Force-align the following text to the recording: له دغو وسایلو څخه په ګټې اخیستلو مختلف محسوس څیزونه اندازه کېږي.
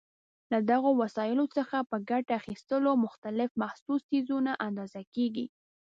له 0.51 0.59
دغو 0.71 0.89
وسایلو 1.01 1.45
څخه 1.57 1.77
په 1.89 1.95
ګټې 2.09 2.33
اخیستلو 2.41 2.91
مختلف 3.05 3.49
محسوس 3.61 4.01
څیزونه 4.09 4.51
اندازه 4.67 5.01
کېږي. 5.15 5.45